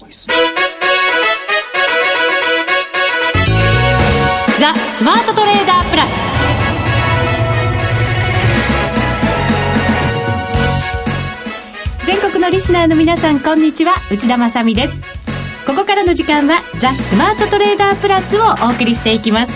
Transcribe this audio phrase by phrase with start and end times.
[0.00, 0.08] ザ・
[4.94, 6.10] スマートトレーダープラス。
[12.06, 13.92] 全国のリスナーの皆さんこんにちは。
[14.10, 15.02] 内田まさです。
[15.66, 19.52] ここからの時間はザ・スマートトレーダープラスをお送りしていきます。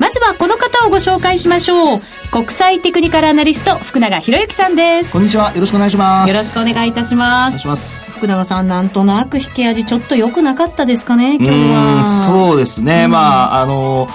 [0.00, 2.00] まずはこの方をご紹介しましょう
[2.36, 5.10] 国際テクニカルアナリスト福永博之さんです。
[5.10, 5.54] こんにちは。
[5.54, 6.28] よろしくお願いします。
[6.28, 8.12] よろしくお願いいたします。
[8.12, 12.06] 福永さんなんとなく引き味ちょっと良くなかったですかね今日は。
[12.06, 14.06] そうですね、まああの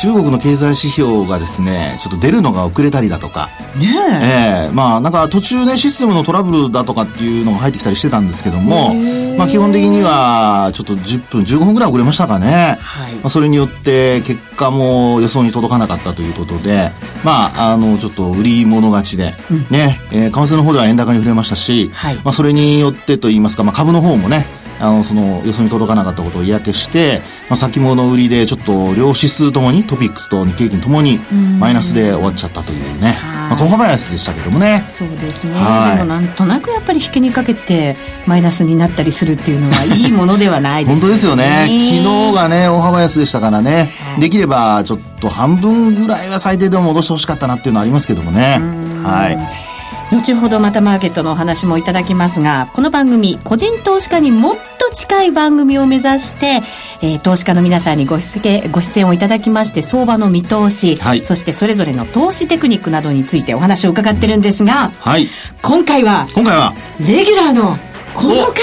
[0.00, 3.48] 中国の経済指標がですね、ちょっと出るのが遅れたりだとか。
[3.78, 3.86] ね
[4.22, 4.66] え。
[4.66, 8.94] えー、まあなんか途中ね、システムのトラブルだとかっていうのが入ってきたりしてたんですけども、
[9.38, 12.76] まあ基本的にはちょっと10分、15分ぐらい遅れましたかね。
[12.78, 13.14] はい。
[13.14, 16.90] まあそれによって結果も予想に届かなかったということで、
[17.24, 24.44] まああのちょっと売り物勝ちで、うん、ね、えー、為替の方では円高に触れましたし、はい、まあそれによってといいますか、まあ株の方もね、
[24.78, 31.18] あのその予想に届かなかったことを嫌気して、まあ、先物売りでちょっと両指数ともにトピックスと日経平均ともに
[31.58, 34.82] マイナスで終わっちゃったというね、まあ、小幅安でしたけどもね。
[34.92, 35.58] そうですね、で
[35.98, 41.00] もなんとなくやっぱり引きにかけてマイナスになったりするっていうのはいいものではないですね。
[41.00, 41.44] 本当ですよね。
[41.60, 48.60] 昨日がね大幅安でしたからね、できればちょっと半分ぐらいは最低でも戻してほしかったなっていうのはありますけどもね。
[49.04, 49.75] はい
[50.12, 56.62] 後ほどまたマーケットのお話もいただきますがこの番組個人投資家にもっと近い番組を目指して、
[57.02, 65.28] えー、投資家の皆さんにご出ご出演をいただきまして相場の見通し、はい、そしてそれぞれの投資テクニックなどについてお話を伺ってるんですが、はい、
[65.62, 66.74] 今回は今回は？
[67.00, 67.76] レギュラーの
[68.14, 68.54] この方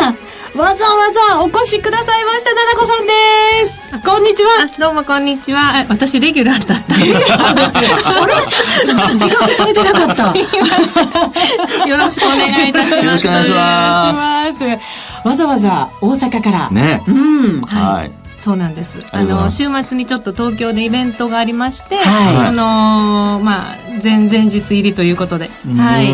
[0.00, 0.16] が
[0.54, 3.12] わざわざお越しくださいました、ななこさんで
[3.66, 3.80] す。
[4.12, 4.68] こんにちは。
[4.78, 5.86] どうもこんにちは。
[5.88, 7.32] 私レギュラーだったんです。
[7.32, 8.34] あれ？
[9.18, 10.34] 時間されてなかった。
[11.88, 13.06] よろしくお願いいたします。
[13.06, 14.12] よろしくお願いしま
[14.52, 14.64] す。
[15.26, 16.70] わざわざ大阪から。
[16.70, 17.02] ね。
[17.08, 17.10] う
[17.56, 17.62] ん。
[17.62, 18.12] はい。
[18.38, 18.98] そうなんです。
[19.12, 25.48] あの週末にちょっと東京でイベントがありまして、はい、そのまあ前々日入りということで、
[25.78, 26.12] はい、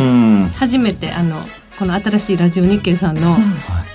[0.54, 1.42] 初めてあの
[1.78, 3.38] この新しいラジオ日経さんの、うん、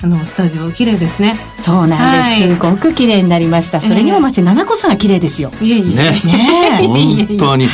[0.02, 1.36] あのスタジオ綺麗ですね。
[1.62, 3.82] そうなんです、はい、すごく綺麗になりました。
[3.82, 5.52] それにもまして、えー、七子さんが綺麗ですよ。
[5.62, 5.84] いえいえ。
[5.84, 6.22] ね。
[6.24, 7.28] ね。
[7.28, 7.68] 本当に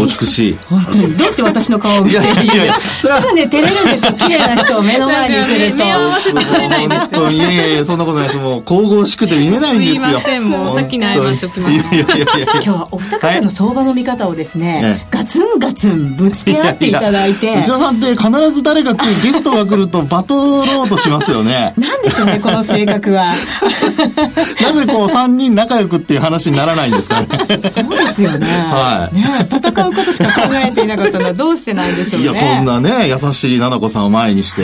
[0.00, 1.16] お美しい、本当に。
[1.16, 4.06] どうして私の顔を見ていやいやいやすぐね照れるんです。
[4.06, 5.84] よ綺麗な人を目の前にすると。
[5.84, 8.38] 本当いやいやいやそんなことないです。
[8.38, 10.02] もう神々しくて見えないんですよ。
[10.02, 10.48] すいません。
[10.48, 11.04] もう先に。
[11.04, 11.74] 謝っておきます。
[11.74, 17.56] いやいやいや今日はお二方の相場の見方をですね、はい、ガツンガツンぶつけ合っていただいて。
[17.56, 20.34] 内田さんって必ず誰か来るゲストが来るとバト
[20.64, 21.74] ろうとしますよね。
[21.76, 23.32] なんでしょうね、この性格は。
[24.62, 27.28] なぜこう三人仲良くっていう話にならないんですかね。
[27.60, 28.46] そうですよね。
[28.46, 29.16] はい。
[29.16, 32.26] ね戦うことしか考えていなかったのはどうしてなんでしょうね。
[32.26, 34.62] いや、こんなね、優しい奈々子さんを前にして、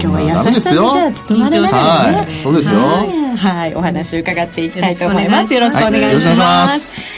[0.00, 1.88] 今日は優しさにじゃあ包まれますよね。
[1.88, 2.78] はい、そうですよ。
[3.36, 5.54] はい、お話伺っていきたいと思います。
[5.54, 7.17] よろしくお願いします。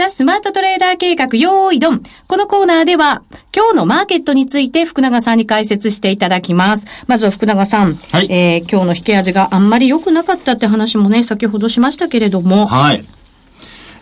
[0.00, 2.02] ザ・スマートトレーダー計画、よーいドン。
[2.26, 3.22] このコーナーでは、
[3.54, 6.86] 今日のマーケットについて福永さんに解説していただきます。
[7.06, 13.04] まずは福永さん、はい、えー、今日の引け味があんまり良くなかったって話もね、先ほどしましたけれども、はい。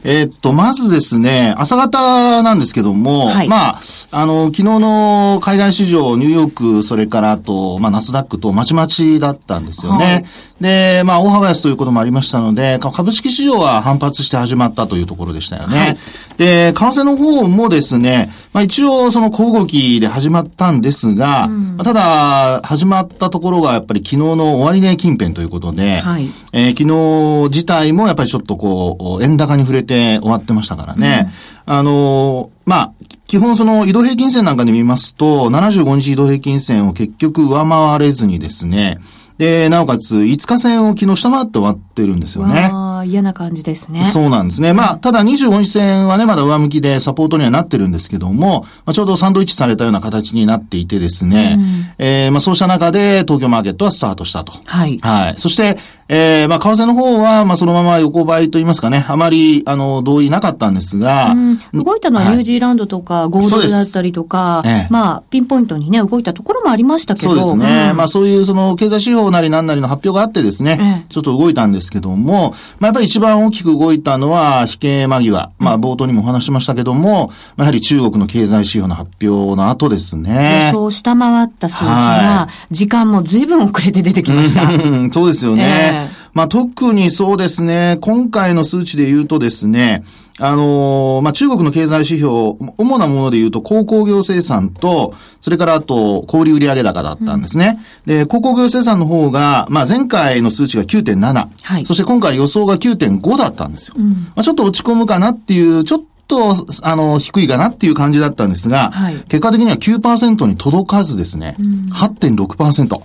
[0.05, 3.81] えー、っと、まずですね、朝方なんですけども、はい、まあ、
[4.13, 10.05] あの、昨日の海外市場、ニューヨーク、それからあと、まあ、ナスダックとまちまちだったんですよね。
[10.05, 10.25] はい、
[10.61, 15.79] で、まあ、大幅安ということもありましたので、株式市場は反発して始まったというところでしたよね。
[15.79, 15.97] はい、
[16.37, 31.33] で、為替の方もですね、まあ、一応その小動きで始まったんですが、うん、ただ、始まったところがやっぱり昨日の終値近辺ということで、はい、えー、昨日自体もやっぱりちょっとこう、円高に触れて終わってましたからね。
[31.67, 32.93] うん、あの、まあ、
[33.29, 38.97] 基本その移動平均線なんかで見ますと、75日移動平均線を結局上回れずにですね、
[39.39, 42.71] で、なおかつ5日線を昨日下回って終わってるんですよね。
[42.73, 44.03] ああ、嫌な感じですね。
[44.03, 44.73] そうなんですね。
[44.73, 54.53] まあ、ただ25日線はね、まだ上向きでサポートにはなってるんですけども、まあ、ちょうどサンドイッチされたような形になっていてですね、うん、えー、まあそうした中で東京マーケットはスタートしたと。
[54.65, 54.99] はい。
[54.99, 55.35] はい。
[55.39, 67.29] そして、えー、まあ、為替の方は、まあ、そのまま横ばいと言いますかね、あまり、あの、同意なかったんですが、うん、動いたのはニュージーランドとか、ゴールドだったりとか、ええ、まあ、ピンポイントにね、動いたところもありましたけど。
[67.29, 67.89] そうですね。
[67.91, 75.51] うん、まあ、そういう、その、経済指標なりなんなりの発表があってですね、ちょっと動いたんですけども、まあ、やっぱり一番大きく動いたのは、引け間際。
[75.59, 80.71] まあ、冒頭にもお話しましたけども、やはり中国の経済指標の発表の後ですね。
[80.73, 84.67] 予想下回った数値が、時間も随分遅れて出てきました。
[85.13, 85.93] そうですよね。
[85.93, 85.98] えー
[86.39, 90.05] まあ、特にそうですね、今回の数値で言うとですね、
[90.39, 97.81] あのー、まあ、中国の経済指標、主なもので言うと、鉱工業生産と、それからあと、小売売上高だったんですね。
[98.07, 103.97] うん、で、鉱工業生産の方が、まあ、前回の数値が9.7、はい、そして今回予想が9.5だったんですよ。
[103.99, 113.03] うん、まあ、ちょっと落ち込むかなっていう、ちょっと、あの、低いかなっていう感じだったんですが、はい、結果的には9%に届かずですね、うん、8.6%。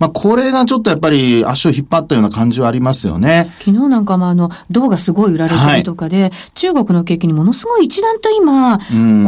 [0.00, 3.52] まあ、これがちょっとやっぱり足を引っ張ったような感じはありますよね。
[3.58, 8.78] 昨日なんかもあの、銅がすごい売られてるとかで、はい、中国の景気にものすごい一段と今、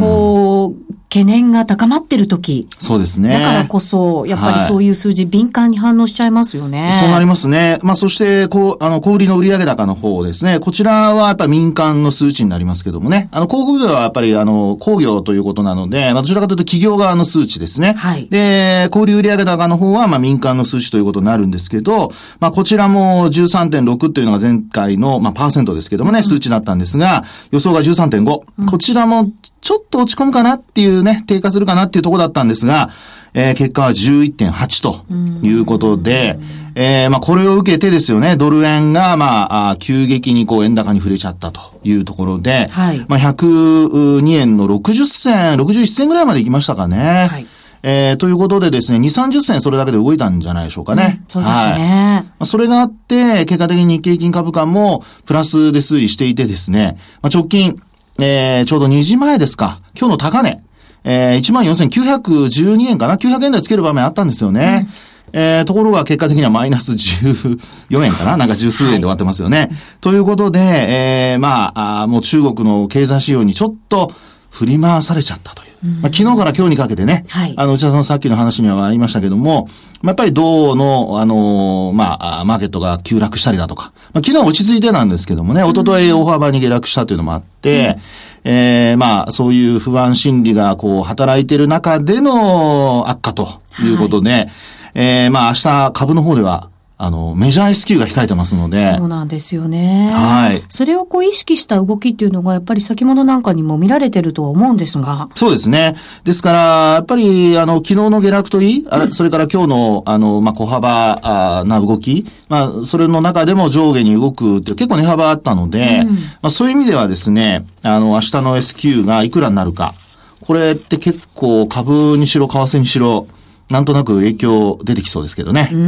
[0.00, 2.66] こう、懸念が高まってる時。
[2.78, 3.28] そうですね。
[3.28, 6.90] だからこそ、やっぱりそういう数字、敏感に反応しちゃいますよね。
[6.98, 7.78] そうなりますね。
[7.82, 10.58] まあ、そして、こう、あの、小売りの売上高の方ですね。
[10.58, 13.28] こちらはやっぱり民間の数値になりますけどもね。
[13.30, 17.92] あの、航空業はやっぱり、あの、工業ということなので、まあ、どちらかというと企業側の数値ですね。
[17.98, 18.26] はい。
[18.30, 28.40] で、小売売上高の方は、まあ、民間の数値ということになるんですけど、まあ、こちらも13.6というのが前回の、まあ、パーセントですけどもね、うん、数値だったんですが、予想が13.5。
[28.58, 29.30] うん、こちらも
[29.60, 32.90] ちょっと落ち込むかなっていうね、低下するかなっていうところだったんですが、
[33.34, 36.38] えー、結果は11.8ということで、
[36.74, 47.28] えー、まあこれを受けてですよね、ドル円がまあ、急激にこう円高に触れちゃったというところで、はい、まあ102円の60銭、61銭ぐらいまで行きましたかね。
[47.30, 47.46] はい
[47.84, 51.20] えー、ということでですね、2、30銭それだけで動いたんじゃないでしょうかね。
[51.20, 52.32] うん、そうですね。
[52.38, 57.82] はい、それがあって、結果的に日経平均株価もプラスで推移していてですね、まあ、直近、
[58.20, 59.81] えー、ちょうど2時前ですか。
[59.99, 60.62] 今日の高値。
[61.05, 64.88] えー、14,912円かな ?900 円台つける場面あったんですよね。
[65.32, 69.58] うん、えー、ところが結果的にはマイナス14円かななんか十数円で終わってますよね。
[69.58, 69.70] はい、
[70.00, 74.12] ということで、えー、まああ、もう中国の経済指標にちょっと
[74.52, 75.72] 振り回されちゃったという。
[75.84, 79.66] うん、まあ、昨日から今日にかけてね、はい、あの、内田さんさっきの話にはありましたけども、
[80.02, 87.96] まあ、やっぱり銅の、あのー、まあ、マーケットが急落したりだとか、まあ、昨日は落ち着いてなんですけどもね、一昨日大幅に下落したというのもあって、
[88.44, 93.48] うん、えー、まあ、そういう不安心理がこう、働いている中での悪化と
[93.82, 94.50] いうことで、はい、
[94.94, 96.69] えー、まあ、明日株の方では、
[97.04, 98.96] あの、メジャー S q が控えてますので。
[98.96, 100.08] そうなんですよね。
[100.12, 100.62] はい。
[100.69, 105.28] それをこう意識した動きっていうのが、やっぱり先物なんかにも見られてるとは思うんですが。
[105.34, 105.96] そうですね。
[106.22, 106.58] ですから、
[106.94, 119.96] やっぱり、あの、昨日の下落といい、あそれから今日の、あの、まあ、小幅あな動き、まあ、それの中でも上下に動くって結構値幅あったので、うん、まあ、そういう意味ではですね、あの、明日の S q がいくらになるか。
[120.40, 123.26] これって結構株にしろ、為替にしろ、
[123.70, 125.70] なんとなく影響出てきそうですけどね。
[125.72, 125.84] うんう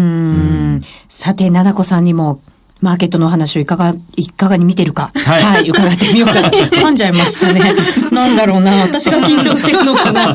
[0.76, 2.40] んさて、ななこさんにも
[2.84, 6.50] マーケットの話をいかが、いかがに見てるか、はい、はい、伺ってみようかな。
[6.68, 7.74] 噛んじゃいましたね。
[8.12, 10.34] なんだろうな、私が緊張してるのかな。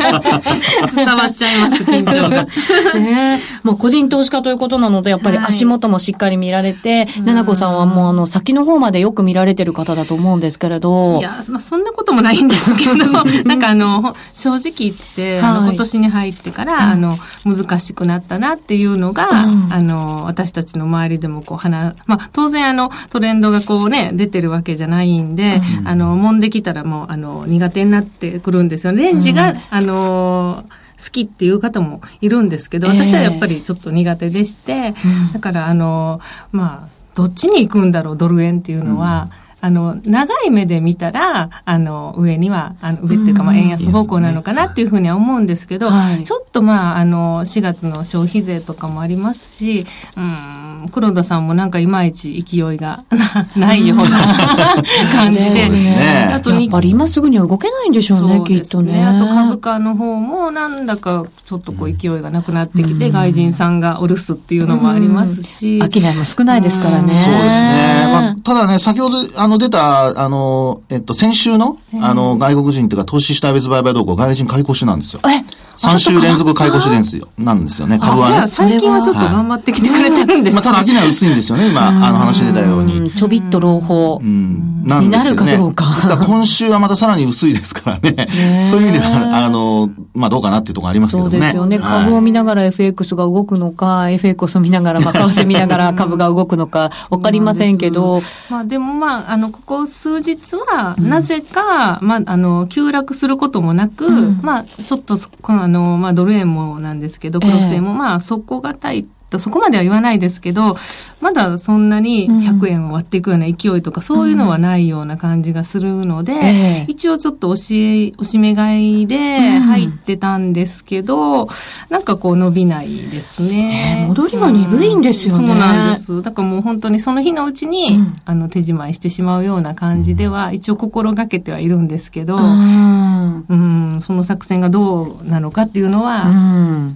[0.95, 2.47] 伝わっちゃいます、緊張が。
[2.99, 11.19] ねもう個人投資家ということなので、やっぱり足元もしっかり見られて、ななこさんはもうあの、先の方までよく見られてる方だと思うんですけれど。
[11.19, 12.95] いや、まあそんなこともないんですけど、
[13.45, 17.15] なんかあの、正直言って、はい、あの今年に入ってから、あの、
[17.45, 19.33] 難しくなったなっていうのが、う
[19.67, 29.03] ん、あの、私たちの周りでもこう、話、まあ、当然あの、トレンドがこうね、出てるわけじゃないんで、うん、あの、もんできたらもう、あの、苦手になってくるんですよね。
[29.03, 30.65] レンジが、うん、あの、
[31.03, 49.85] 好きっていう方もいるんですけど、私はやっぱりちょっと苦手でして、えー、だからあの、まあ、どっちに行くんだろう、ドル円っていうのは、うんあの、長い目で見たら、あの、上には、あの、上っていうか、まあ、円安方向なのかなっていうふうには思うんですけど、はい、ちょっとまあ、あの、4月の消費税とかもありますし、
[50.15, 53.03] うん、黒田さんもなんかいまいち勢いが
[53.57, 54.03] ないような
[55.13, 55.69] 感じで。
[55.69, 58.45] ね、あとやっぱり今すぐには動けないんでしょうね、うね。
[58.45, 59.03] きっとね。
[59.03, 65.79] あと株価の方も、なんだかちょっとこう勢いがなくなってきて、外人さんがお留守っていうのもありますし。
[65.79, 67.09] 商いも少ないですからね。
[67.09, 68.09] そうですね。
[68.13, 75.21] まあ、ただね、先ほど、あの、出た、あの、えっと、先週の、あの、外国人というか、投資した別売買動向、外国人買い越しなんですよ。
[75.25, 75.43] え
[75.79, 77.29] 3週連続買い越しですよ。
[77.37, 77.97] なんですよね。
[77.99, 78.47] 株はね。
[78.47, 81.69] 最近はちょっと頑張ってきてくれてるんですまあ、ただ商い薄いんですよね。
[81.69, 83.11] 今、あの話出たように。
[83.11, 84.19] ちょびっと朗報。
[84.21, 84.83] うん。
[84.83, 85.31] なんですね。
[85.31, 85.89] になるかどうか。
[85.95, 88.27] ですから今週はまたさらに薄いですからね。
[88.61, 91.31] そういう意味では、あの、まあ、どうかなっていうところありますけどね。
[91.31, 91.77] そうですよね。
[91.77, 98.21] ね株を見ながら FX が動くのか、FX を見ながら、まあ、為替見ながら株が動くのか、わかりませんけど。
[98.49, 110.75] まあ、でもまあ、あの、ここ数日は、なぜか、うん、まあ、あの、急落することもなく、うん、まあ、ちょっと、このあの、まあ、ドル円もなんですけど、クロス円も、まあ、底堅いとそこまでは言わないですけど、
[111.21, 116.85] まだそんなに100円を割っていくような勢いとか、そういうのはないような感じがするので、うんえ。
[116.87, 121.47] ー、一応ちょっと押し、押し目買いで入ってたんですけど、うん、
[121.89, 123.99] なんかこう伸びないですね。
[124.01, 126.21] えー、戻りが鈍いんですよね、うん、そうなんです。
[126.21, 136.25] だからもう本当にその日のうちに、あの手仕舞いしてしまうような感じでは、一応心がけてはいるんですけど、うん、その作戦がどうなのかっていうのは、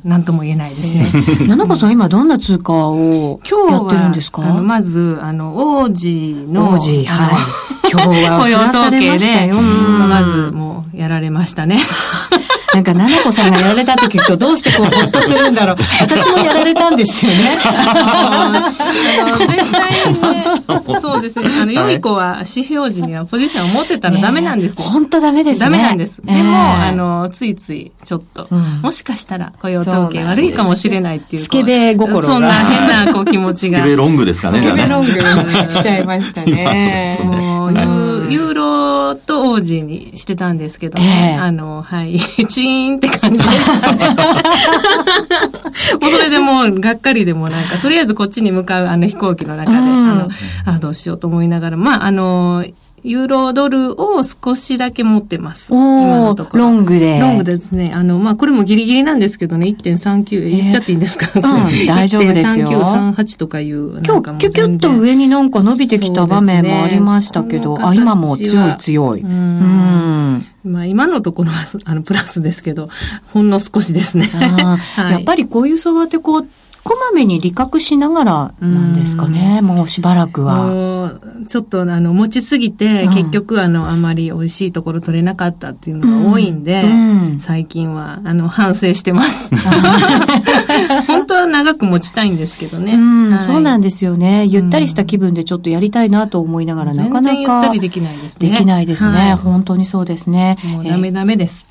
[0.03, 1.05] 何とも言えないですね。
[1.39, 3.39] えー、 七子さん今どんな通貨を
[3.70, 4.42] やってるんですか？
[4.42, 7.36] まず、あの、王子の、王子、はい。
[7.92, 11.77] 今日は雇用統計で、まずもうやられましたね。
[12.74, 15.75] なんか、奈々子さんがやられたって聞くと、どうしてこう、ほっとするんだろう。
[16.01, 17.60] 私もやられたんですよね。
[19.38, 19.92] 絶対
[20.34, 20.46] ね、
[21.01, 21.46] そうですね。
[21.62, 24.88] あの、良い子は、指標時にはポジションを持ってたらダメなんですよ。
[24.88, 25.65] 本当ダメですね。
[25.65, 26.22] ダメなんです。
[26.24, 28.48] でも、あの、ついつい、ちょっと、
[28.82, 31.44] もしかしたら雇用統計悪いかもしれないっていう。
[31.44, 32.34] スケベ心が。
[32.34, 33.80] そんな変な、こう、気持ちが。
[33.80, 35.12] スケベロングですかね、スケベロング
[35.72, 37.20] しちゃいましたね。
[37.24, 38.62] もう、ユーロ
[39.15, 41.38] と王子にしてたんですけどね。
[41.39, 42.20] あの、はい。
[42.48, 44.10] チーンって感じでしたね。
[46.00, 50.27] もうそれでもう、がっかりでもなんか、とりあえずこっちに向かうあの飛行機の中で、うん、あの、
[50.65, 52.65] あ、どうしようと思いながら、まあ、あの、
[53.03, 55.74] ユーロドルを少しだけ持ってます。
[55.74, 57.19] おロングで。
[57.19, 57.91] ロングですね。
[57.93, 62.67] あの、まあ、これもギリギリなんですけどね、1.39、言っちゃっていいんですか、うん、大丈夫ですよ。
[62.67, 64.01] 1.3938とかいう。
[64.05, 69.22] 今日、キュキュッと上になんか伸びてきた場面もありましたけど、ね、あ、今も強い強い。
[69.22, 70.45] うん。
[70.63, 72.88] まあ今のところは、あの、プラスですけど、
[73.33, 74.29] ほんの少しですね。
[74.31, 74.77] は
[75.10, 76.48] い、やっぱりこういう相場ってこう、
[76.83, 81.19] こまめに利確しながらなんですかね、うもうしばらくは。
[81.47, 89.53] ちょっとあの、持ちすぎて、結局あの、あまり美味しいところ取れなかったっていうのが多いんで、うん最近はあの、反省してます。
[91.07, 92.97] 本当は長く持ちたいんですけどね、
[93.31, 94.45] はい、そうなんですよね。
[94.45, 97.35] ゆったりした気分でちょっとやりたいなと思いながら、なかなか。
[97.37, 98.49] ゆったりできないですね。
[98.49, 99.17] できないですね。
[99.17, 100.57] はい、本当にそうですね。
[100.65, 101.67] もうダメダメです。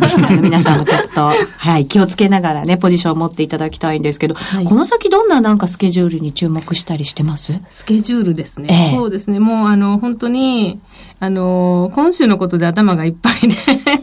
[0.00, 7.58] リスナーの皆さんもちょっと、 はい、気をつけながらね、ポジションを持っていただきたいんですけど、はい、この先どんななんかスケジュールに注目したりしてます？
[7.70, 8.68] スケジュールですね。
[8.70, 9.40] ええ、そうですね。
[9.40, 10.78] もうあの、本当に、
[11.20, 13.56] あの、今週のことで頭がいっぱいで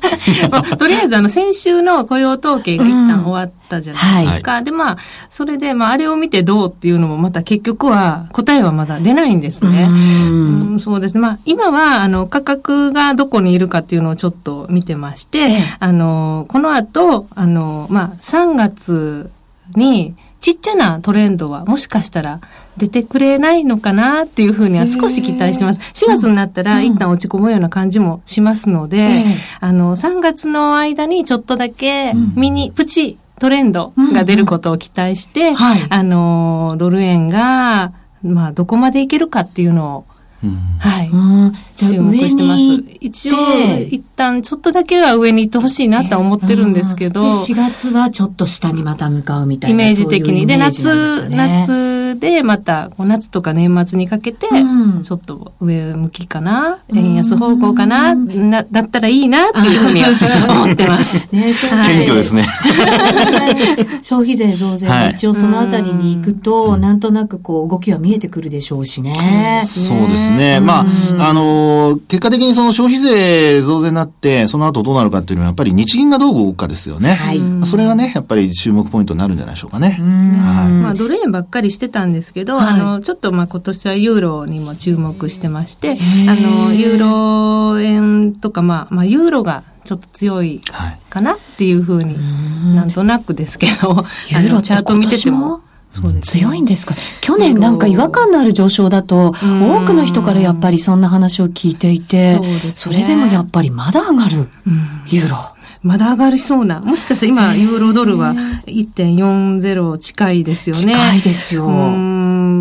[0.52, 4.52] まあ、とりあえずあの、先週の雇用統計が一旦終わったじゃないですか。
[4.52, 4.98] うんはい、で、まあ、
[5.30, 9.88] それで、まあ、あれを見てどうっていうのもまた結局は答えはまだ出ないんですね。
[10.30, 11.22] うん、うそうですね。
[11.22, 19.30] まあ、今は、あの、価格がどこにいるかっていうのをちょっと見てまして、ええ、あの、この後、あの、まあ、3月
[19.76, 20.16] に、
[20.50, 22.42] ちっちゃなトレンドはもしかしたら
[22.76, 25.80] 出てくれないのかなっていうふうには少し期待してます。
[26.06, 29.26] 4月になったら一旦落ち込むような感じもしますので、
[29.60, 35.54] あの、3月の間にちょっとだけミニ、プチトレンドが出ることを期待して、
[35.90, 40.06] あの、ドル円が、まあ、どこまでいけるかっていうのを
[40.80, 41.12] はい。
[41.76, 42.62] じゃ注目してます。
[43.02, 43.36] 一応、
[43.90, 47.24] 一旦ちょっとだけは上に行ってほしいなと思ってるんですけど。
[47.24, 49.84] で、4月はちょっと下にまた向かうみたいな。
[49.84, 50.48] イメージ的に。
[50.48, 54.48] で、夏、夏でまた、夏とか年末にかけて、
[55.04, 60.04] ちょっと上向きかな、円安方向かな、な、だったらいいなっていうふうに
[60.48, 61.16] 思ってます。
[61.32, 62.46] ね、謙虚ですね。
[64.04, 69.62] 消費税増税一応そのあたりに行くと、なんとなくこう動きは見えてくるでしょうしね。
[69.66, 70.60] そうですですね。
[70.60, 70.86] まあ、
[71.30, 77.14] あの、結果的にその消費税増税になって、その後どうなるかっていうのは、やっぱり日銀がどう動くかですよね。
[77.14, 77.42] はい。
[77.66, 79.90] それがね、やっぱり注目ポイントになるんじゃないでしょうかね。
[79.90, 80.72] はい。
[80.72, 90.62] まあ、ドル円ばっかりしてたんですけど、はい、あの、ちょっとまあ今年はユーロにも注目してまして、あの、ユーロ円とか、まあ、まあ、ユーロがちょっと強い
[91.10, 92.16] かなっていうふうに、
[92.76, 95.62] なんとなくですけど、ユーロチャート見てても。
[95.92, 96.94] そうです、強いんですか？
[97.22, 99.34] 去年なんか違和感のある上昇だと、多
[99.88, 104.50] くの人からやっぱりそんな話を聞いていて、そね、それでもやっぱりまだ上がる、
[105.08, 105.38] ユーロ。
[105.82, 106.82] まだ上がりそうな。
[106.82, 108.34] もしかして今、ユーロドルは
[108.68, 110.82] 1.40近いですよね。
[110.94, 111.68] 近いですよ。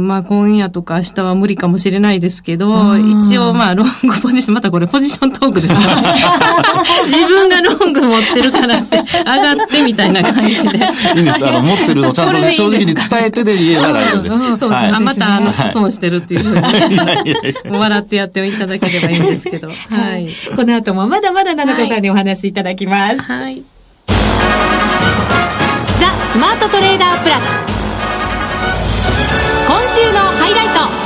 [0.08, 5.78] まあ今夜とか明日は無理かもしれないですけど、一応まあロングポジション、またこれポジショントークですよ。
[7.04, 10.78] 自分がロング持ってるからって上がってみたいな感じで。
[11.14, 11.46] いいんです。
[11.46, 14.38] あの、持ってるのちゃんと正直に伝えてで言えば大丈夫です。
[14.56, 14.92] そうですね。
[14.94, 16.62] あ、またあの、質問してるっていうふうに、
[17.78, 19.68] 笑ってやっていただければいいんですけど。
[19.68, 19.74] は
[20.16, 20.26] い。
[20.56, 23.20] この後もまだまだななこさんにお話しいただきます。
[23.30, 23.62] はい
[26.30, 27.77] スマートトレーダープラス今
[29.88, 30.98] 週のハイライト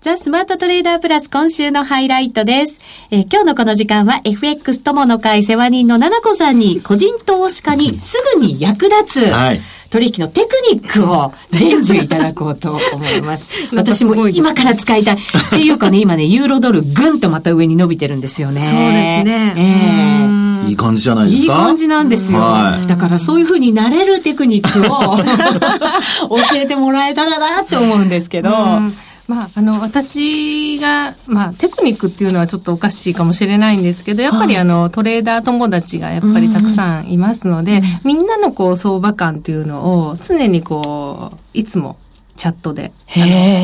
[0.00, 2.80] ザ・スマートトレーダープラス今週のハイライトです。
[3.10, 13.50] えー、今日のこの時間は FX 友の会世話人の七子さんに個人投資家にすぐに役立つ、はい取引のテクニックを伝授いただこうと思います。
[13.74, 15.16] 私も今から使いたい。
[15.16, 15.18] っ
[15.50, 18.60] ていうかね、今ね、ユーロドルぐんとまた上に伸びてるんですよね。
[18.60, 19.54] そうですね。
[19.56, 21.52] えーいい感じじゃないですか？
[21.52, 22.38] いい感じなんですよ。
[22.40, 25.16] はい、だからそういうふうになれるテクニックを
[26.38, 28.50] 教えてもらえたらなって思うんですけど。
[29.28, 41.96] まあ、あの、私が、まあ、テクニックっていうのはちょっとおかしいかもしれないんですけど、やっぱりあの、トレーダー友達がやっぱりたくさんいますので、みんなのこう、相場感っていうのを常にこう、いつも
[42.40, 42.90] チャットで。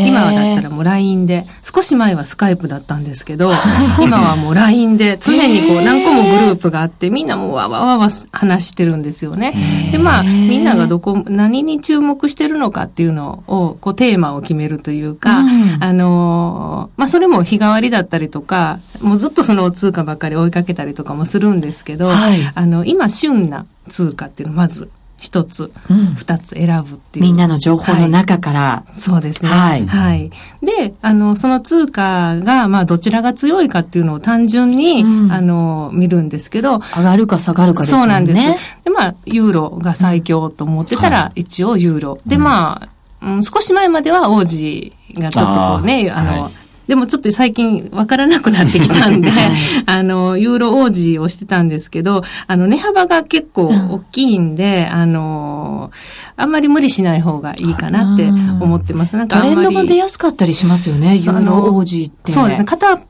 [0.07, 3.51] 今はだったらもう LINE で、少し前はスカイプだったんですけど、
[4.05, 9.55] 今はもう LINE で常にこう何個もグループがあって、みんなもうわわわわ話してるんですよね。
[9.93, 25.73] で、まあ、みんながどこ、何に注目してるのかっていうのを、こうテーマを決めるというか、うん、あの、まあ、それも日替わりだったりとか、もうずっとその通貨ばっかり追いかけたりとかもするんですけど、はい、あの、今旬な通貨っていうのまず一つ、
[26.17, 27.25] 二、つ選ぶっていう。
[27.25, 28.61] みんなの情報の中から。
[28.61, 29.49] はい、そうですね。
[29.49, 29.87] はい。
[29.87, 30.31] はい。
[30.63, 36.81] で、あの、その通貨が、まあ、どちらが強いかっていうのを単純に、うん、あの、見るんですけど。
[36.97, 37.99] 上がるか下がるかですね。
[37.99, 38.85] そうなんです。
[38.85, 42.19] で、まあ、ユーロが最強と思ってたら、一応ユーロ。
[42.27, 42.83] で、ま
[43.23, 49.31] あ、うん、少し前までは王子がちょっとこうね、あの、はいでもちょっと最近わからなくなってきたんで、
[49.87, 55.91] あの、ユーロ王子をしてたんですけど、あの、値幅が結構大きいんで、うん、あの、
[56.37, 59.17] あんまり無理しない方がいいかなって思ってます。
[59.17, 62.33] なんかトレンドが出やすかったりしますよね、ユーロ王子って。
[62.33, 62.65] そうですね。
[62.65, 63.01] 片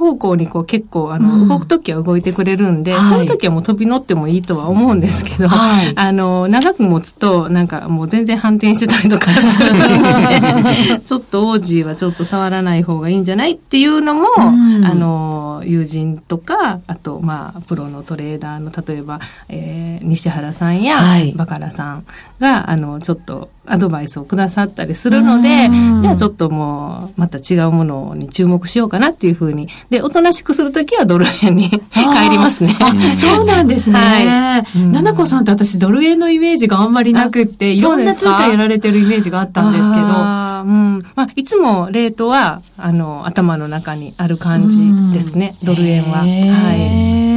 [0.00, 3.26] 方向にこう結構あの、動くときは動いてくれるんで、うい。
[3.26, 20.96] うときはもう飛び乗ってもいいとは思うんですけど、はい、あの、長く持つとなんかもう全然反転してたりとかするので、 ちょっと王子はちょっと触らない方がいいんじゃないっていうのも、うん、あの、友人とか、あとまあ、プロのトレーダーの例えば、えー、西原さんや、
[21.34, 22.06] バカラさん
[22.40, 29.68] が、あの、ちょっとアドバイスをくださったりするので、じゃあちょっともう、また違うものに注目しようかなっていうふうに。
[29.90, 32.76] で、おとなしくするときはドル円に 帰りますね。
[33.18, 33.98] そうなんですね。
[33.98, 34.78] はい。
[34.78, 40.02] ななこさんって私ドル円のイメージがあんまりなくって、いろんな通貨やられてるイメージがあったんですけど。
[40.02, 41.04] うん。
[41.14, 46.18] まあ、いつもレートは、あの、頭の中にある感じですね、ドル円は。
[46.18, 47.30] はい。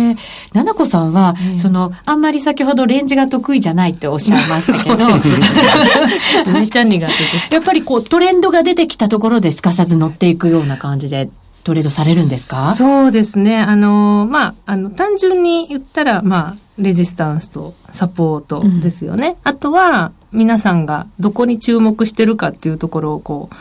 [0.54, 5.08] ななこさんは、その、あんまり先ほどレンジが得意じゃないっておっしゃいましたけど、
[6.52, 7.54] めっちゃ苦手です。
[7.54, 9.74] やっぱりこうトレンドが出てきたところですか？
[9.74, 11.30] さず乗っていくような感じで
[11.64, 12.74] トレードされるんですか？
[12.74, 13.60] そうですね。
[13.60, 19.30] あの、まあ、あの、単純に言ったら、まあ、レジスタンスとサポートですよね。
[19.30, 23.56] うん、あとは、皆さんがどこに注目してるかっていうところをこう、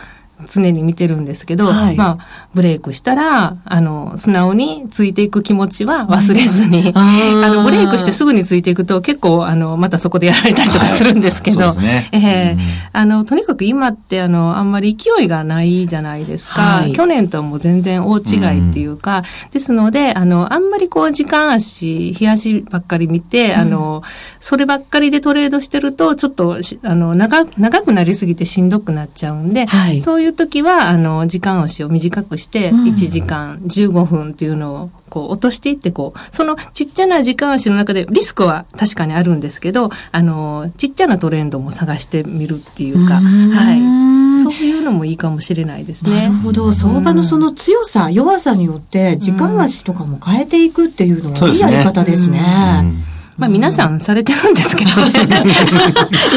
[0.48, 12.20] 常に見てるんですけど、はい、まあ、ブレイクしたら、あの、素直についていく気持ちは忘れずに、 うん、あの、ブレイクしてすぐについていくと結構、あの、またそこでやられたりとかするんですけど、はいね、ええ。
[12.20, 12.60] ーうん、
[12.92, 16.60] あの、とにかく今って、あの、あんまり勢いがないじゃないですか。
[16.60, 24.02] はい、去年とはもう全然大違いっていうか、うん、ですので、あの、あんまりこう、時間足、日足ばっかり見て、あの、
[24.40, 29.66] そればっかりでトレードしてると、ちょっと、あの、長、長くなりすぎてしんどくなっちゃうんで、
[30.00, 44.12] そういう時は、あの、時間押しを短くして、1時間15分っていうのを、こう、落としていって、こう、そのちっちゃな時間足の中で、リスクは確かにあるんですけど、あの、ちっちゃなトレンドも探してみるっていうか、はい。
[44.44, 46.22] そういうのもいいかもしれないですね。
[46.22, 46.72] なるほど。
[46.72, 53.11] 相場のその強さ、弱さによって、時間足とかも変えていくっていうのは、いいやり方ですね。
[53.42, 55.10] まあ皆さんされてるんですけどね。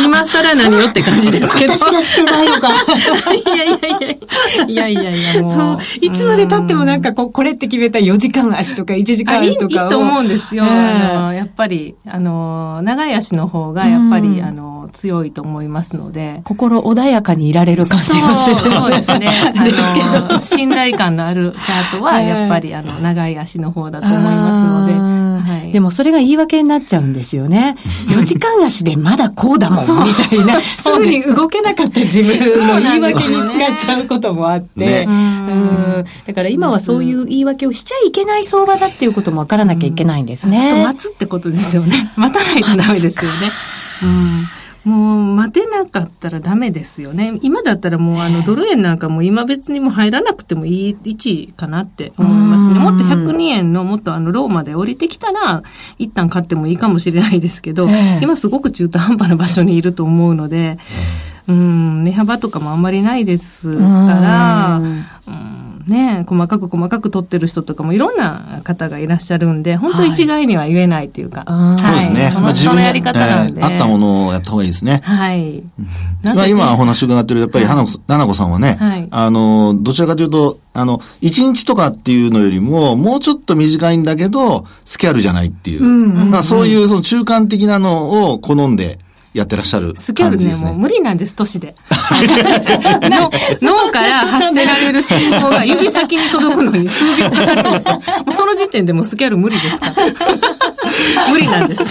[0.04, 1.74] 今更何よって感じですけど。
[1.74, 2.74] 私がしてないのか。
[2.74, 5.80] いやいやいやいやいやいやもう。
[6.02, 9.84] いつまで経ってもなんかここれって決めた4時間足とか1時間足とかいい。
[9.84, 10.64] いいと思うんですよ。
[10.64, 16.42] あの、やっぱり、あの、長い足の方がやっぱり、あの、強いと思いますので。
[16.44, 18.56] 心穏やかにいられる感じがする。
[18.72, 19.28] そうですね。
[19.54, 25.25] あの、信頼感のあるチャートは、やっぱり、あの、長い足の方だと思いますので。
[25.72, 27.76] でもそれが言い訳になっちゃうんですよね。
[28.08, 30.60] 4時間足でまだこうだもん、みたいな。
[30.62, 32.46] すぐに動けなかった自分の
[32.82, 35.06] 言い訳に使っちゃうこともあって。
[35.08, 40.84] うんだから今はそういう言い訳をしちゃいけない相場だっていうこともわからなきゃいけないんですね。
[40.84, 42.12] 待つってことですよね。
[42.16, 43.38] 待たないとダメですよね。
[44.04, 44.48] うん
[44.86, 47.40] もう待てなかったらダメですよね。
[47.42, 52.80] 今だったらもうあのドル円なんかも今別にも入らなくてもいい位置かなって思いますね。
[52.80, 55.64] もっと102円のもっとあのローマで降りてきたら
[55.98, 57.88] 一旦買ってもいいかもしれないですけど、
[58.22, 60.78] 今すごく中途半端な場所にいると思うので、
[61.48, 64.82] うん、値幅とかもあんまりないですから、
[65.28, 71.44] うんね、細かく細かく取ってる人とかもいろんな方がいらっしゃるんで、本当一概には言えないっていうか。
[71.48, 72.54] はい、そうですね。
[72.56, 75.02] その,、やり方なんで、えー、あったものをやった方がいいですね。
[75.04, 75.64] はい。
[76.24, 85.84] まあ今お話伺ってる、やっぱり花子、はい、さんはね、はい、あの、どちらかというと、あの、一日とかっていうのよりも、もうちょっと短いんだけど、スキャルじゃないっていう。
[85.84, 89.00] うんうんうん、そういうその中間的なのを好んで、
[89.36, 91.76] やってらっしゃる、ね、スキャルね、もう無理なんです、都市で。
[93.62, 97.94] 脳から発せられる信号が指先に届くのに数秒かかるんですよ。
[98.26, 99.94] もうその時点でもスキャル無理ですから。
[101.30, 101.84] 無理なんです。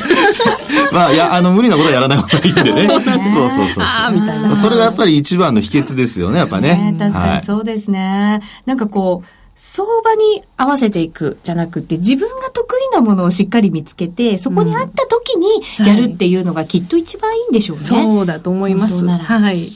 [0.90, 2.70] まあ、いや、あの、無理なことはやらない方がいいんでね。
[2.87, 3.85] そうそうそうそう。
[3.85, 4.57] ああ、みたいな。
[4.57, 6.92] それがやっぱり一番の秘訣ですよね、やっぱね。
[6.92, 8.40] ね確かにそうですね。
[8.40, 15.46] はい、なんかこう、相場に合わせていくじゃなくて、自分が得意なものをしっかり見つけて、そこに合った時に
[15.86, 17.82] やるっていうのがきっと一番いいんでしょうね。
[17.82, 19.06] はい、そうだと思います。
[19.06, 19.70] はい。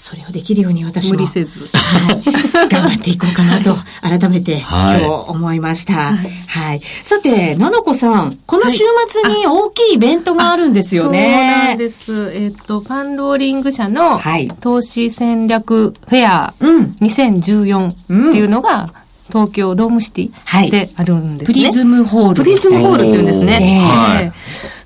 [0.00, 1.18] それをできるように私も。
[1.18, 1.66] 無理せず。
[1.76, 2.68] はい。
[2.70, 5.92] 頑張っていこうかなと、 改めて、今日思いました。
[5.92, 6.30] はい。
[6.46, 11.22] はい、さて、ななこさん、この週末に大きいイベントがあるんですよね。
[11.22, 12.32] そうなんです。
[12.32, 14.18] えっ、ー、と、パンローリング社の
[14.60, 17.94] 投資戦略フェア2014っ
[18.32, 18.88] ていうのが、
[19.28, 21.54] 東京ドームシティであるんですね。
[21.54, 23.80] プリズムホール、プリズムホールっていうんですね。
[23.82, 24.32] はい。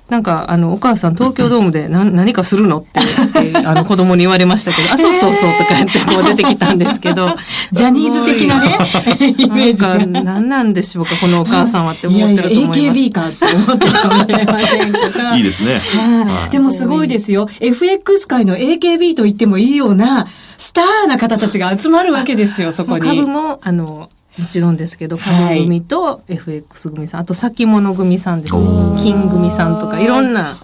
[0.09, 7.35] なんか、あの、お母さん東京ドームで何何かするのって、あの、 子供に言われましたけど、あ、そうそうそうとか言ってこう出てきたんですけど、
[7.71, 8.77] ジャニーズ的なね、
[9.37, 9.97] イメージが。
[10.05, 12.79] 何なんでしょうか、このお母さんはって思ってると思います。
[12.79, 15.37] いやいや AKB かって思ってるかもしれませんが。
[15.37, 15.73] いいですね。
[15.73, 16.51] はい。
[16.51, 17.49] でもすごいですよ。
[17.59, 23.01] FX 界の AKB と言ってもいいような、スターな方たちが集まるわけですよ、そこに。
[23.01, 28.61] 株も、あの、もちろんですけど、株組と FX 組さん、あと先物組さんですね。
[28.97, 30.59] 金組さんとか、いろんな、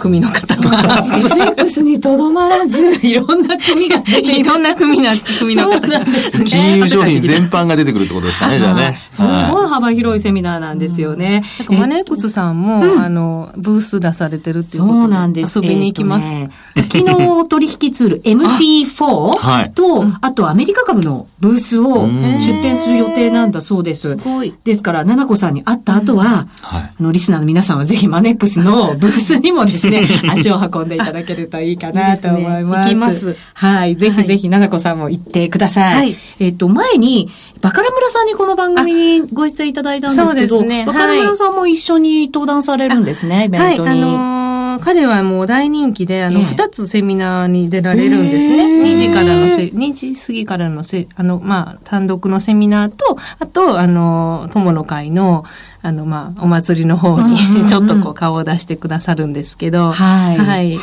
[0.00, 1.04] 組の方が。
[1.16, 6.00] FX にとどまらず、 いろんな組が、 いろんな組な、組の方が。
[6.44, 9.00] 金融商品全般が出てくるってことですかね、じゃあね。
[9.08, 11.42] すごい幅広いセミナーなんですよね。
[11.58, 15.00] なんかマネックスさんも、あの、ブース出されてるっていうことで。
[15.00, 15.58] そうなんです。
[15.58, 16.28] 遊びに行きます。
[16.76, 24.00] 昨日取引ツール MT4 と、あとアメリカ株のブースを、出店する予定なんだそうです。
[24.00, 24.54] すごい。
[24.64, 32.90] ですから、ななこさんに会った後は、はい、あの、リスナーの皆さんはぜひマネックスのブースにもですね、 足を運んでいただけるといいかなと思います。
[32.90, 33.36] いいすね、行きます。
[33.54, 33.96] はい。
[33.96, 35.96] ぜひぜひ、ななこさんも行ってください。
[35.96, 36.16] はい。
[36.38, 37.28] えっと、前に、
[37.60, 43.88] バカラ村さんにこの番組にご出演いただいたんですけど、ね、バカラ村さんも一緒に登壇されるんですね、イベントに。
[43.88, 44.40] はい、あのー
[44.80, 48.64] 彼はもう大人気で、あの、二、つセミナーに出られるんですね。
[48.82, 55.44] 2時からのせ、2時過ぎからのせ、あの、まあ、単独のセミナーと、あと、あの、友の会の、
[55.82, 60.36] あの、まあ、お祭りの方に、ちょっとこう顔を出してくださるんですけど、はい。
[60.36, 60.78] はい。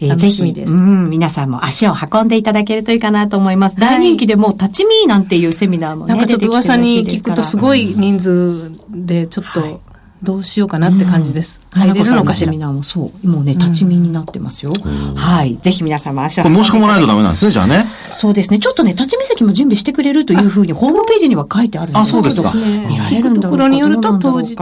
[0.00, 3.76] えー、ぜひ、うん、皆さんも足を運んでいただけるといいかなと思います。
[3.76, 9.80] 大人気でも、立ち見なんていうセミナーもね、なんかちょっと噂に聞くとすごい人数で、ちょっと、
[10.22, 11.60] どうしようかなって感じです。
[11.76, 13.28] うん、入れるのかセミナーもそう。
[13.28, 14.72] もうね、立ち見になってますよ。
[14.84, 15.56] うん、はい。
[15.56, 17.84] ぜひ皆様足を申し込まないとダメなんですね、じゃあね。
[18.10, 18.58] そうですね。
[18.58, 22.52] ちょっとね、立ち見席も準備してくれるというふうに、ホームページには書いてあるんですあ、そうですか。
[22.54, 24.56] 見られるんだところによると、当日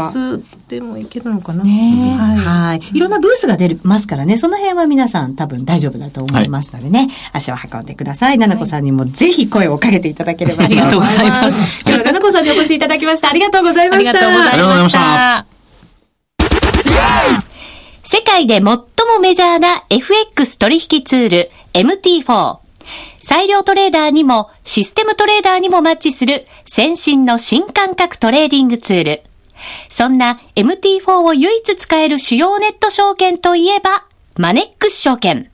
[0.69, 1.63] でもいけるのかな。
[1.63, 2.37] ね、はい。
[2.37, 2.81] はい。
[2.93, 8.39] いろんなブースが出ますからね、その辺は皆さん多分大丈夫だと思いますのでね、はい、足を運んでください。
[8.39, 11.83] ななこさんにもぜひ声をかけていただければありがとうございます。
[11.83, 13.31] 今日はななこさんにお越しいただきました。
[13.31, 14.11] ありがとうございました。
[14.11, 15.54] ありがとうございました。
[18.03, 18.79] 世界で最も
[19.21, 22.59] メジャーな FX 取引ツール MT4。
[23.17, 29.23] 裁量トレーダーにもシステムトレーダーにもマッチする先進の新感覚トレーディングツール。
[29.89, 34.05] そんな MT4 を唯一使える主要ネット証券といえば、
[34.37, 35.51] マネックス証券。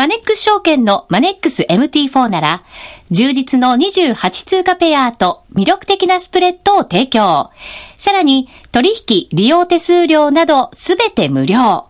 [0.00, 2.62] マネックス証券のマネックス MT4 なら、
[3.10, 7.50] 充実の28通貨ペアと魅力的なスプレッドを提供。
[7.96, 11.84] さらに、取引、利用手数料などすべて無料。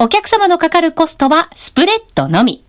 [0.00, 2.64] お客様のかかるコストはスプレッドのみ。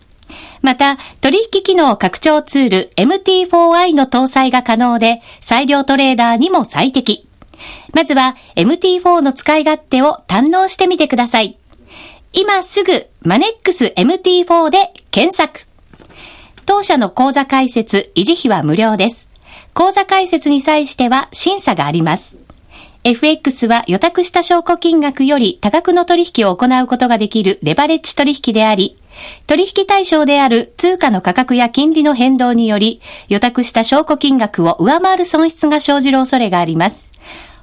[0.61, 7.27] また、取引機能拡張ツール MT4i の搭載が可能で、裁量トレーダーにも最適。
[7.95, 11.57] まずは MT4 の使い勝手を堪能してみてください。
[12.33, 15.67] 今すぐマネックス MT4 で検索。
[16.65, 19.27] 当社の口座開設、維持費は無料です。
[19.73, 22.37] 口座開設に際しては審査があります。
[23.03, 28.97] FX は予託した証拠金額より多額の取引を行うことができるレバレッジ取引であり、
[29.47, 37.11] 取引対象である通貨の価格や金利の変動により、予託した証拠金額を上回る損失が生じる恐れがあります。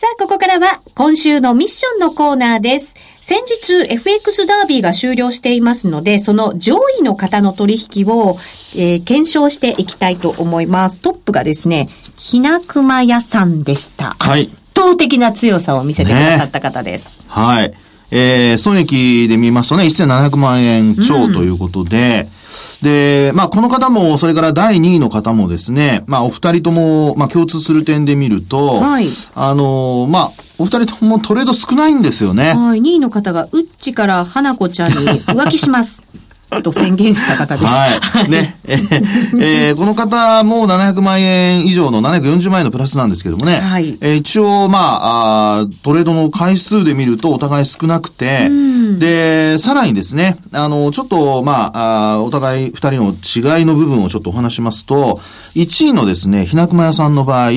[0.00, 2.94] さあ、ここからは今週のミッションのコーナーです。
[3.20, 8.38] 先日 FX ダービーが終了していますので、その上位の方の取引を、
[8.74, 11.00] えー、検証していきたいと思います。
[11.00, 14.16] トップがですね、ひなくま屋さんでした。
[14.18, 14.44] はい。
[14.44, 17.04] 圧倒的な強さを見せてくださった方です。
[17.04, 17.74] ね、はい。
[18.10, 22.39] えー、損益で見ますとね、1700万円超ということで、うん
[22.82, 29.06] で、まあ、この方も、それから第2位の方もですね、まあ、お二人とも、まあ、共通する点で見ると、はい。
[29.34, 32.54] あの、まあ、お二人ともトレード少ないんですよね。
[32.54, 32.80] はい。
[32.80, 36.04] 2位の方が、うっちから花子ちゃんに浮気します。
[36.62, 37.66] と宣言した方です。
[37.66, 38.30] はい。
[38.30, 38.58] ね。
[38.64, 43.56] えー、えー、この方も700万円以上の740万円のプラスなんですけどもね。
[43.56, 43.96] はい。
[44.00, 48.50] えー、一応、まああ、トレードの回数で見るとお互い少なくて、
[48.98, 55.20] で、さらにですね、あの、ちょっと、まあ、あお互い二人の違いの部分をちょっとお話しますと、
[55.54, 57.50] 1位のですね、ひなくま屋さんの場合、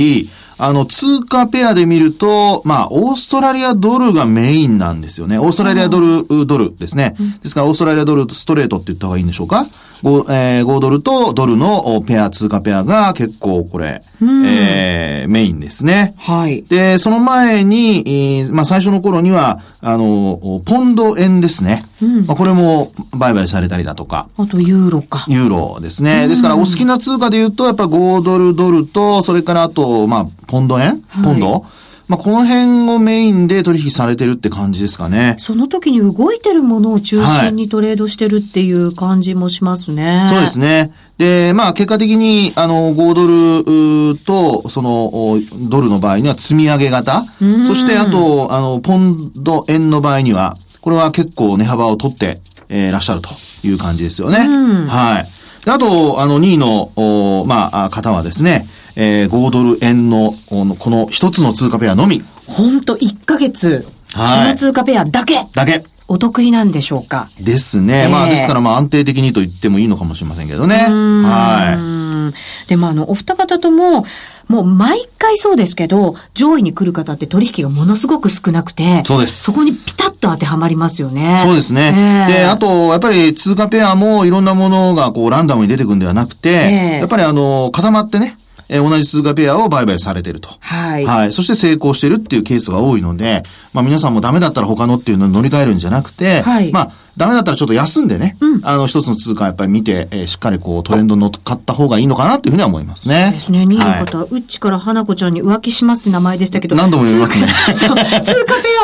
[0.58, 5.38] あの、通貨ペアで見ると、まあ、オーストラリアドルがメインなんですよね。
[5.38, 7.16] オーストラリアドル、ドルですね。
[7.42, 9.68] ですから、オーストラリアドルストレートって言った方がいいんでしょうか
[10.04, 16.14] 5, えー、5ドルとドルのペア、通貨ペアが結構これ、えー、メインですね。
[16.18, 16.64] はい。
[16.64, 21.86] で、その前に、えー、まあ最初の頃には、あの、ポンド円ですね。
[22.04, 24.28] うん、まあこれも売買されたりだとか。
[24.38, 25.26] あとユーロか。
[25.28, 26.28] ユーロですね。
[26.28, 31.62] ですからお好きな通貨で言うと、やっぱ5ドルドルと、それからあと、まあ、ポンド円、ポンド、はい
[32.08, 35.36] まあ、この辺をメインで取引されてるって感じですかね。
[35.40, 40.18] その時に動いてるものを中心にトレードしてるっていう感じもしますね。
[40.18, 40.94] はい、そうですね。
[41.18, 45.40] で、まあ、結果的に、あの、5ドルと、その、
[45.70, 47.26] ドルの場合には積み上げ型。
[47.66, 53.30] そして、あと、あの、ポンド円の場合には、これは結構値幅を取って、えー、らっしゃると
[53.66, 54.40] いう感じですよね。
[54.40, 55.70] はい。
[55.70, 58.68] あと、あの、2位の、まあ、方はですね、
[58.98, 62.22] えー、5ドル円の、この一つの通貨ペアのみ。
[62.48, 63.88] 本当1ヶ月。
[64.14, 64.44] はい。
[64.44, 65.46] この通貨ペアだけ。
[65.54, 65.86] だけ。
[66.10, 67.30] お得意なんでしょうか？
[67.40, 68.04] ですね。
[68.04, 70.76] えー、まあ、ですから、まあ、安定的にと言ってもいいのかもしれませんけどね。
[70.76, 72.34] は
[72.66, 72.68] い。
[72.68, 74.06] でも、あの、お二方とも、
[74.48, 79.44] もう毎回そうですけど、上位に来る方って取引がものすごく少なくて、そうです。
[79.44, 81.40] そこにピタッと当てはまりますよね。
[81.44, 82.28] そうですね。
[82.30, 88.38] えー、で、あと、やっぱり通貨ペアもいろんなものがこうランダムに出てくるんではなくて、えー、やっぱりあの、固まってね、
[88.70, 90.50] えー、同じ通貨ペアを売買されてると。
[90.60, 91.06] はい。
[91.06, 91.34] はい。
[91.34, 96.72] そして成功してるっていうケースが多いので、まあ皆さんもダメだったら他のっていうのを乗り換えるんじゃなくて、はい。
[96.72, 103.32] まあ、ダメだったらちょっと休んでね、うん、あの、一つの通貨やっぱり見て、えー、しっかりこうトレンド乗っかった方がいいのかなっていうふうには思いますね。
[103.34, 103.64] ですね。
[103.64, 106.76] 2位の方、はい、うちから花子ちゃんに浮気しますって名前でしたけど。
[106.76, 107.48] 何度も言いますね。
[107.76, 108.04] 通貨ペ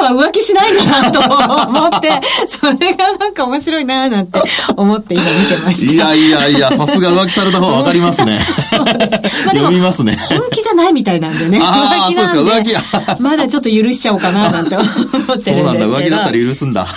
[0.01, 4.41] アは浮気しないんだなと思って、それがなんか面白いななんて
[4.75, 5.93] 思って今見てました。
[5.93, 8.39] いやいやいや、さすが浮気された方がわかりますね。
[8.71, 8.91] そうで
[9.29, 9.45] す。
[9.47, 10.15] まあ、読みますね。
[10.29, 11.59] 本気じゃないみたいなんでね。
[11.59, 12.73] 浮気なんで。
[12.73, 13.21] 浮気。
[13.21, 15.57] まだちょっと許しちゃおうかななんて思ってるんですけど。
[15.57, 15.87] そうなんだ。
[15.87, 16.87] 浮気だったら許すんだ。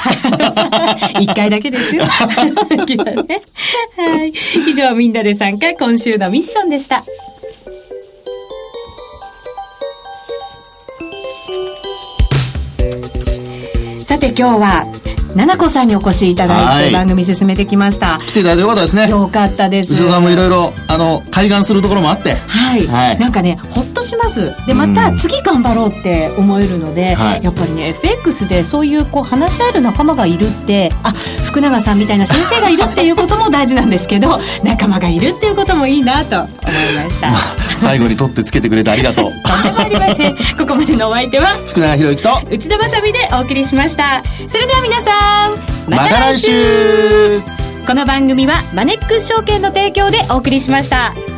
[1.22, 2.04] 一回だけですよ。
[3.24, 3.42] ね。
[3.96, 4.32] はい。
[4.68, 7.04] 以上、みんなで参加、今週のミッションでした。
[14.04, 18.18] さて今日は奈々子さんにお越しいただいて番組進めてきました。
[18.18, 19.08] 来ていただいてよかったですね。
[19.08, 19.92] よかったです。
[19.94, 22.34] 内田さんもいろいろ、あの、開眼するところもあって。
[22.34, 22.86] はい。
[22.86, 24.52] はい、なんかね、ほっとします。
[24.66, 31.12] で、また次頑張ろうって思えるので、はい、やっぱりね、FX でそういうこう話し合える仲間がいるって、あ、
[31.44, 36.50] 福永さんみたいな先生がいるっていうことも大事なんですけど、 仲間がいるっていうこともいいなと思い
[37.04, 37.34] ました。
[37.76, 39.32] 最後に取ってつけてくれてありがとう。
[39.44, 40.34] とんでもありません。
[40.56, 44.22] ここまでのお相手は、福永博之と内田まさでお送りしました。
[44.48, 45.21] それでは皆さん、
[45.88, 47.40] また来週
[47.86, 51.31] この番組はマネックス証券の提供でお送りしました。